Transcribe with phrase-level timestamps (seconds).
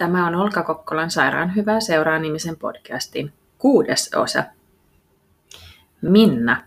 [0.00, 4.44] Tämä on Olka Kokkolan Sairaan hyvää seuraa nimisen podcastin kuudes osa.
[6.02, 6.62] Minna,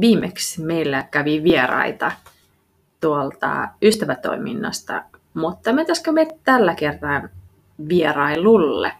[0.00, 2.12] viimeksi meillä kävi vieraita
[3.00, 5.02] tuolta ystävätoiminnasta,
[5.34, 7.28] mutta mentäisikö me tällä kertaa
[7.88, 8.92] vierailulle?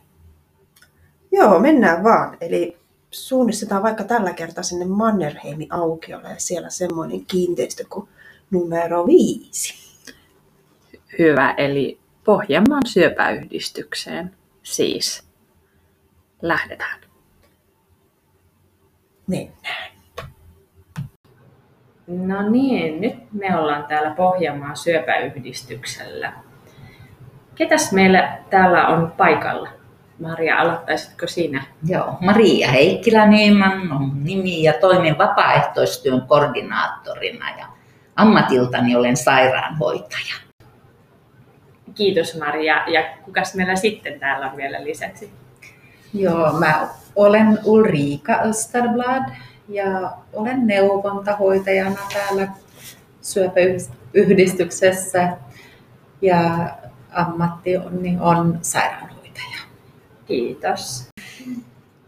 [1.32, 2.37] Joo, mennään vaan.
[2.41, 2.77] Eli
[3.11, 8.09] suunnistetaan vaikka tällä kertaa sinne Mannerheimin aukiolle ja siellä semmoinen kiinteistö kuin
[8.51, 9.75] numero viisi.
[11.19, 12.01] Hyvä, eli
[12.31, 14.30] Pohjanmaan syöpäyhdistykseen
[14.62, 15.29] siis
[16.43, 17.01] lähdetään.
[19.27, 19.91] Mennään.
[22.06, 26.33] No niin, nyt me ollaan täällä Pohjanmaan syöpäyhdistyksellä.
[27.55, 29.69] Ketäs meillä täällä on paikalla?
[30.19, 31.65] Maria, aloittaisitko sinä?
[31.87, 37.67] Joo, Maria Heikkilä Niiman on nimi ja toimin vapaaehtoistyön koordinaattorina ja
[38.17, 40.50] ammatiltani olen sairaanhoitaja.
[42.01, 42.85] Kiitos Maria.
[42.89, 45.31] Ja kukas meillä sitten täällä on vielä lisäksi?
[46.15, 49.23] Joo, mä olen Ulrika Österblad
[49.69, 52.48] ja olen neuvontahoitajana täällä
[53.20, 55.37] syöpäyhdistyksessä
[56.23, 56.70] ja
[57.12, 59.59] ammatti on, niin on sairaanhoitaja.
[60.27, 61.09] Kiitos.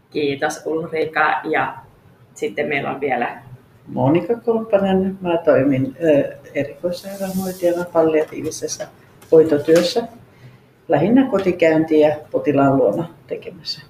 [0.09, 1.77] Kiitos Ulrika ja
[2.33, 3.41] sitten meillä on vielä
[3.87, 5.17] Monika Kolpanen.
[5.21, 5.97] Mä toimin
[6.53, 8.87] erikoissairaanhoitajana palliatiivisessa
[9.33, 10.07] hoitotyössä,
[10.87, 13.81] lähinnä kotikäyntiä potilaan luona tekemässä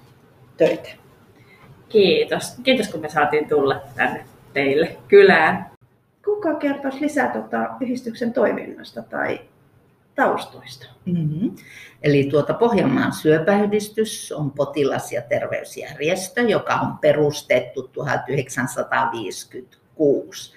[0.56, 0.88] töitä.
[1.88, 2.56] Kiitos.
[2.62, 5.70] Kiitos kun me saatiin tulla tänne teille kylään.
[6.24, 9.40] Kuka kertoisi lisää tuota yhdistyksen toiminnasta tai
[10.14, 10.86] taustoista?
[11.04, 11.56] Mm-hmm.
[12.02, 20.54] Eli tuota Pohjanmaan syöpäyhdistys on potilas- ja terveysjärjestö, joka on perustettu 1956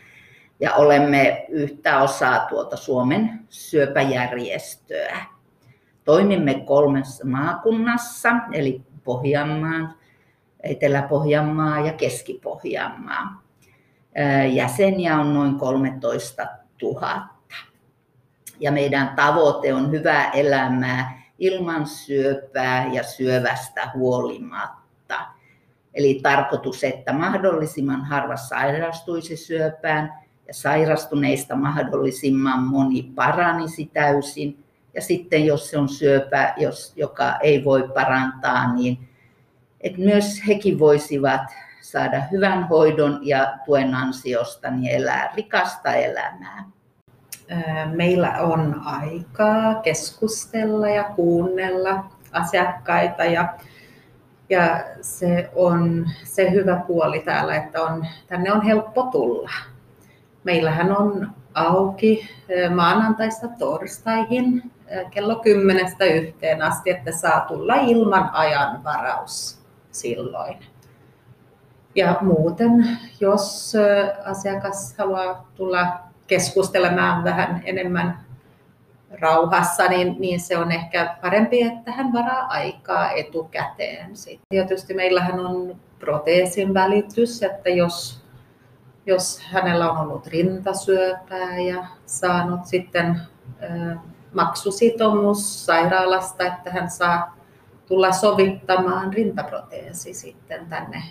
[0.60, 5.26] ja olemme yhtä osaa tuota Suomen syöpäjärjestöä.
[6.04, 9.96] Toimimme kolmessa maakunnassa, eli Pohjanmaan,
[10.64, 13.44] Etelä-Pohjanmaa ja Keski-Pohjanmaa.
[14.54, 16.48] Jäseniä on noin 13
[16.82, 17.22] 000.
[18.60, 25.20] Ja meidän tavoite on hyvää elämää ilman syöpää ja syövästä huolimatta.
[25.94, 34.64] Eli tarkoitus, että mahdollisimman harva sairastuisi syöpään ja sairastuneista mahdollisimman moni paranisi täysin.
[34.94, 39.10] Ja sitten jos se on syöpä, jos, joka ei voi parantaa, niin
[39.82, 41.42] että myös hekin voisivat
[41.82, 46.66] saada hyvän hoidon ja tuen ansiosta niin elää rikasta elämää.
[47.96, 53.54] Meillä on aikaa keskustella ja kuunnella asiakkaita ja,
[54.50, 59.52] ja se on se hyvä puoli täällä, että on, tänne on helppo tulla
[60.48, 62.30] meillähän on auki
[62.76, 64.72] maanantaista torstaihin
[65.12, 70.58] kello 10 yhteen asti, että saa tulla ilman ajan varaus silloin.
[71.96, 73.74] Ja muuten, jos
[74.26, 75.88] asiakas haluaa tulla
[76.28, 78.20] keskustelemaan vähän enemmän
[79.22, 84.16] rauhassa, niin, niin se on ehkä parempi, että hän varaa aikaa etukäteen.
[84.16, 88.27] Sitten tietysti meillähän on proteesin välitys, että jos
[89.08, 93.22] jos hänellä on ollut rintasyöpää ja saanut sitten
[94.34, 97.38] maksusitomus sairaalasta, että hän saa
[97.86, 101.04] tulla sovittamaan rintaproteesi sitten tänne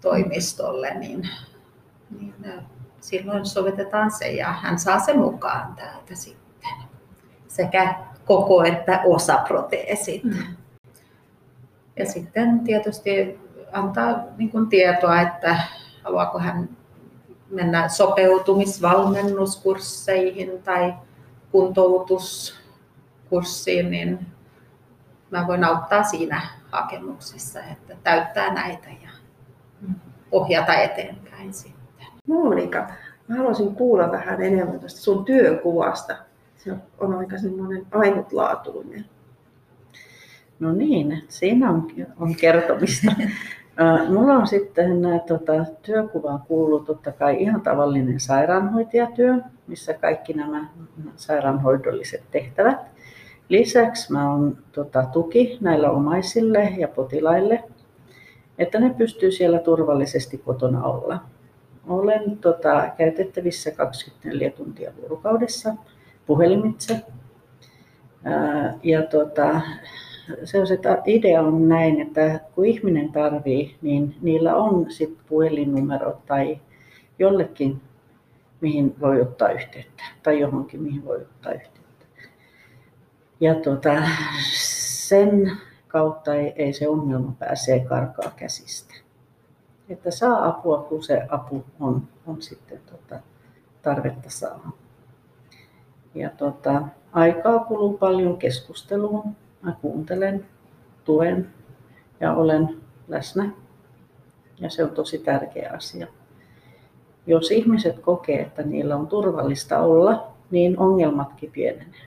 [0.00, 1.28] toimistolle, niin,
[2.18, 2.34] niin
[3.00, 6.70] silloin sovitetaan se ja hän saa sen mukaan täältä sitten.
[7.48, 10.24] Sekä koko että osaproteesit.
[10.24, 10.56] Mm.
[11.96, 13.40] Ja sitten tietysti
[13.72, 15.60] antaa niin kuin tietoa, että
[16.04, 16.68] haluaako hän
[17.50, 20.94] mennä sopeutumisvalmennuskursseihin tai
[21.52, 24.26] kuntoutuskurssiin, niin
[25.30, 29.08] mä voin auttaa siinä hakemuksissa, että täyttää näitä ja
[30.32, 32.06] ohjata eteenpäin sitten.
[32.28, 32.88] Monika,
[33.28, 36.16] mä haluaisin kuulla vähän enemmän tästä sun työkuvasta.
[36.56, 39.04] Se on aika semmoinen ainutlaatuinen.
[40.60, 41.86] No niin, siinä on,
[42.20, 43.12] on kertomista.
[44.08, 49.34] Mulla on sitten tota, työkuvaan kuuluu totta kai ihan tavallinen sairaanhoitajatyö,
[49.66, 50.68] missä kaikki nämä
[51.16, 52.78] sairaanhoidolliset tehtävät.
[53.48, 57.64] Lisäksi mä oon tota, tuki näillä omaisille ja potilaille,
[58.58, 61.20] että ne pystyy siellä turvallisesti kotona olla.
[61.88, 65.74] Olen tota, käytettävissä 24 tuntia vuorokaudessa
[66.26, 67.00] puhelimitse.
[68.24, 69.60] Ää, ja tota,
[70.44, 76.20] se on se idea on näin, että kun ihminen tarvii, niin niillä on sitten puhelinnumero
[76.26, 76.60] tai
[77.18, 77.80] jollekin,
[78.60, 82.06] mihin voi ottaa yhteyttä, tai johonkin, mihin voi ottaa yhteyttä.
[83.40, 83.90] Ja tuota,
[84.52, 85.52] sen
[85.88, 88.94] kautta ei, ei se ongelma pääsee karkaa käsistä.
[89.88, 93.22] Että saa apua, kun se apu on, on sitten tuota,
[93.82, 94.72] tarvetta saa.
[96.14, 96.82] Ja tuota,
[97.12, 99.36] aikaa kuluu paljon keskusteluun.
[99.64, 100.46] Mä kuuntelen,
[101.04, 101.50] tuen
[102.20, 102.76] ja olen
[103.08, 103.50] läsnä.
[104.60, 106.06] Ja se on tosi tärkeä asia.
[107.26, 112.06] Jos ihmiset kokee, että niillä on turvallista olla, niin ongelmatkin pienenee.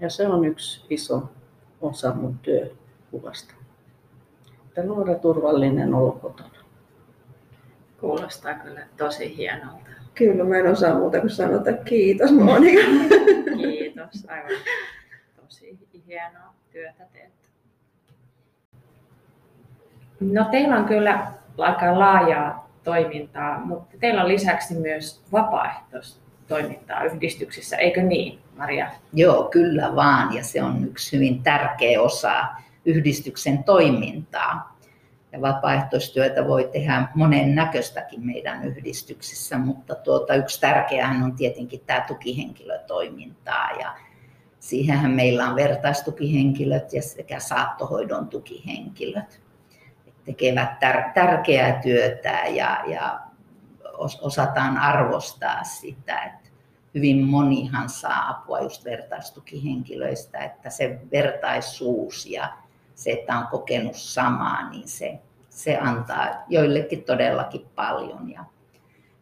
[0.00, 1.22] Ja se on yksi iso
[1.80, 3.54] osa mun työkuvasta.
[4.66, 6.58] Että luoda turvallinen olo kotona.
[8.00, 9.90] Kuulostaa kyllä tosi hienolta.
[10.14, 12.82] Kyllä, mä en osaa muuta kuin sanoa, että kiitos Monika.
[13.56, 14.58] Kiitos, aivan
[15.36, 15.78] tosi
[16.08, 17.32] hienoa työtä teet.
[20.20, 21.26] No teillä on kyllä
[21.58, 28.90] aika laajaa toimintaa, mutta teillä on lisäksi myös vapaaehtoistoimintaa yhdistyksissä, eikö niin, Maria?
[29.12, 32.46] Joo, kyllä vaan, ja se on yksi hyvin tärkeä osa
[32.84, 34.78] yhdistyksen toimintaa.
[35.32, 42.00] Ja vapaaehtoistyötä voi tehdä monen näköistäkin meidän yhdistyksissä, mutta tuota, yksi tärkeähän on tietenkin tämä
[42.00, 43.70] tukihenkilötoimintaa.
[43.70, 43.94] Ja
[44.68, 49.40] siihenhän meillä on vertaistukihenkilöt ja sekä saattohoidon tukihenkilöt.
[50.24, 53.20] Tekevät tär- tärkeää työtä ja, ja
[54.20, 56.48] osataan arvostaa sitä, että
[56.94, 62.52] hyvin monihan saa apua just vertaistukihenkilöistä, että se vertaisuus ja
[62.94, 65.18] se, että on kokenut samaa, niin se,
[65.48, 68.30] se antaa joillekin todellakin paljon.
[68.30, 68.44] Ja,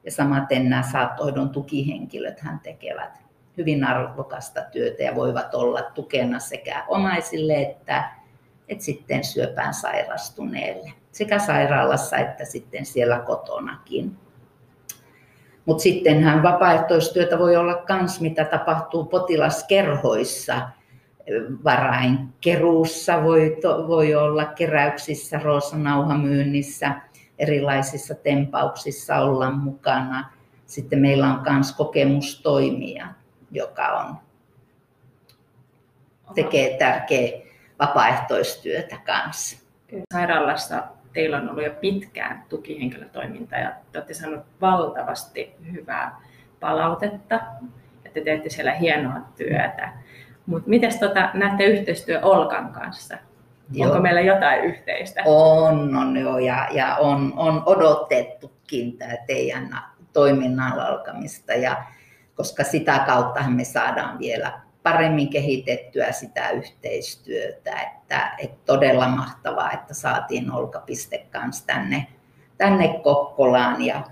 [0.05, 3.26] ja samaten nämä saattohoidon tukihenkilöt hän tekevät
[3.57, 8.11] hyvin arvokasta työtä ja voivat olla tukena sekä omaisille että,
[8.69, 14.17] että sitten syöpään sairastuneelle, sekä sairaalassa että sitten siellä kotonakin.
[15.65, 20.69] Mutta sittenhän vapaaehtoistyötä voi olla myös, mitä tapahtuu potilaskerhoissa,
[21.65, 26.95] varainkeruussa voi, to, voi olla keräyksissä, roosanauhamyynnissä,
[27.39, 30.31] erilaisissa tempauksissa olla mukana.
[30.67, 33.07] Sitten meillä on myös kokemustoimija,
[33.57, 34.17] joka on,
[36.35, 37.47] tekee tärkeää
[37.79, 39.67] vapaaehtoistyötä kanssa.
[40.13, 40.83] Sairaalassa
[41.13, 46.21] teillä on ollut jo pitkään tukihenkilötoiminta ja te olette saaneet valtavasti hyvää
[46.61, 47.35] palautetta
[48.05, 49.93] ja te teette siellä hienoa työtä.
[50.47, 53.19] Mutta miten tota, näette yhteistyö Olkan kanssa?
[53.73, 53.91] Joo.
[53.91, 55.23] Onko meillä jotain yhteistä?
[55.25, 59.79] On, on joo, ja, ja on, on odotettukin tämä teidän
[60.13, 61.85] toiminnan alkamista, ja,
[62.37, 69.95] koska sitä kautta me saadaan vielä paremmin kehitettyä sitä yhteistyötä, että, että todella mahtavaa, että
[69.95, 72.07] saatiin Olka.piste kanssa tänne,
[72.59, 74.03] tänne Kokkolaan ja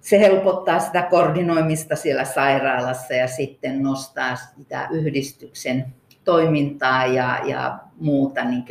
[0.00, 5.94] se helpottaa sitä koordinoimista siellä sairaalassa ja sitten nostaa sitä yhdistyksen
[6.24, 8.64] toimintaa ja, ja muuta niin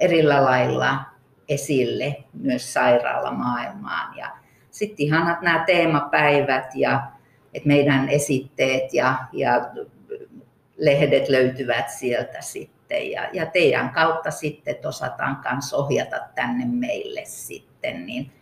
[0.00, 1.00] erillä lailla
[1.48, 4.18] esille myös sairaalamaailmaan.
[4.18, 4.30] Ja
[4.78, 7.02] sitten ihanat nämä teemapäivät ja
[7.54, 9.70] että meidän esitteet ja, ja
[10.76, 13.10] lehdet löytyvät sieltä sitten.
[13.10, 18.06] Ja, ja teidän kautta sitten osataan myös ohjata tänne meille sitten.
[18.06, 18.32] Niin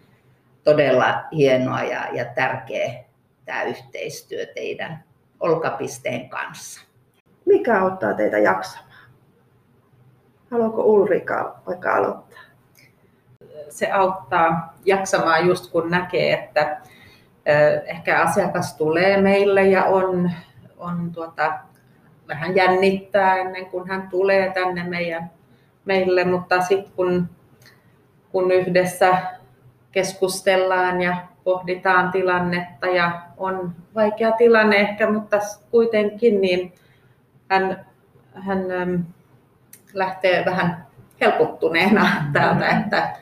[0.64, 3.04] todella hienoa ja, ja tärkeä
[3.44, 5.04] tämä yhteistyö teidän
[5.40, 6.80] olkapisteen kanssa.
[7.44, 9.10] Mikä auttaa teitä jaksamaan?
[10.50, 12.45] Haluaako Ulrika vaikka aloittaa?
[13.68, 16.80] Se auttaa jaksamaan just kun näkee, että
[17.86, 20.30] ehkä asiakas tulee meille ja on,
[20.78, 21.52] on tuota,
[22.28, 25.30] vähän jännittää ennen kuin hän tulee tänne meidän,
[25.84, 27.28] meille, mutta sitten kun,
[28.32, 29.22] kun yhdessä
[29.92, 35.36] keskustellaan ja pohditaan tilannetta ja on vaikea tilanne ehkä, mutta
[35.70, 36.74] kuitenkin niin
[37.50, 37.86] hän,
[38.34, 38.60] hän
[39.94, 40.86] lähtee vähän
[41.20, 43.16] helpottuneena täältä, että,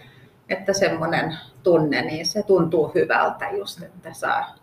[0.49, 4.55] että semmoinen tunne, niin se tuntuu hyvältä just, että saa,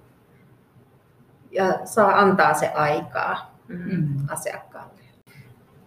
[1.52, 4.08] ja saa antaa se aikaa mm.
[4.30, 5.02] asiakkaalle.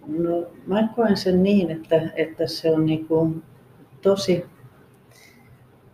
[0.06, 3.42] No, mä koen sen niin, että, että se on niin kuin
[4.02, 4.46] tosi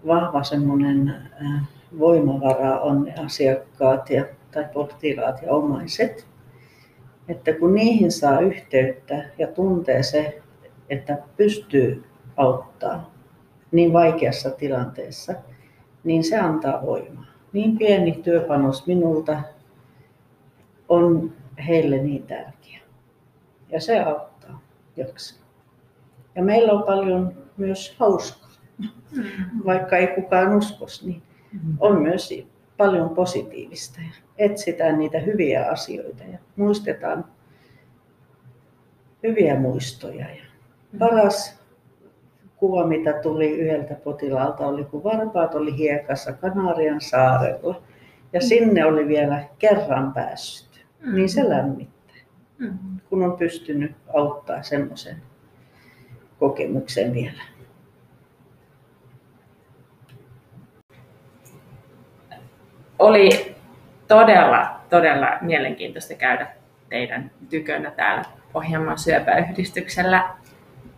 [0.07, 1.15] vahva semmoinen
[1.99, 6.27] voimavara on ne asiakkaat ja, tai potilaat ja omaiset.
[7.29, 10.43] Että kun niihin saa yhteyttä ja tuntee se,
[10.91, 12.05] että pystyy
[12.37, 13.11] auttaa
[13.73, 15.35] niin vaikeassa tilanteessa,
[16.05, 17.25] niin se antaa voimaa.
[17.53, 19.43] Niin pieni työpanos minulta
[20.89, 21.33] on
[21.67, 22.81] heille niin tärkeä.
[23.69, 24.63] Ja se auttaa
[24.97, 25.47] jaksaa.
[26.35, 28.51] Ja meillä on paljon myös hauskaa.
[28.79, 28.89] Mm.
[29.67, 31.23] Vaikka ei kukaan uskos, niin
[31.81, 32.31] on myös
[32.77, 37.25] paljon positiivista ja etsitään niitä hyviä asioita ja muistetaan
[39.23, 40.27] hyviä muistoja.
[40.31, 40.43] Ja
[40.99, 41.60] paras
[42.61, 47.83] kuva, mitä tuli yhdeltä potilaalta, oli kun varpaat oli hiekassa Kanarian saarella.
[48.33, 50.87] Ja sinne oli vielä kerran päässyt.
[51.13, 52.17] Niin se lämmittää,
[52.59, 52.79] Mm.
[53.09, 55.17] kun on pystynyt auttaa semmoisen
[56.39, 57.43] kokemuksen vielä.
[62.99, 63.57] Oli
[64.09, 66.47] todella, todella mielenkiintoista käydä
[66.89, 70.31] teidän tykönä täällä Pohjanmaan syöpäyhdistyksellä.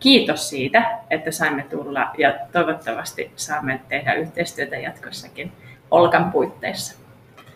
[0.03, 5.51] Kiitos siitä, että saimme tulla ja toivottavasti saamme tehdä yhteistyötä jatkossakin
[5.91, 6.95] Olkan puitteissa.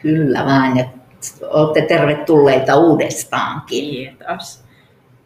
[0.02, 0.86] Kyllä vaan, ja
[1.50, 3.84] olette tervetulleita uudestaankin.
[3.84, 4.64] Kiitos.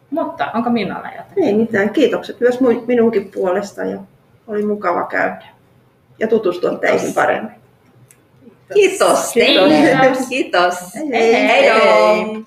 [0.10, 1.44] Mutta onko minulla jotain?
[1.44, 1.90] Ei mitään.
[1.90, 4.00] Kiitokset myös minunkin puolesta ja
[4.48, 5.46] oli mukava käydä
[6.20, 7.56] ja tutustua teihin paremmin.
[8.74, 9.34] Kiitos Kiitos.
[9.34, 10.18] teille.
[10.30, 10.75] Kiitos.
[10.96, 11.34] Hei hei.
[11.34, 12.44] Hei, hei.